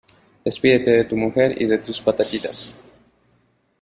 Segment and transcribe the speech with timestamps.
[0.45, 2.75] Despídete de tu mujer y de tus patatitas.